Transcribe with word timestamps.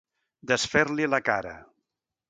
Desfer-li 0.51 1.07
la 1.15 1.21
cara. 1.29 1.57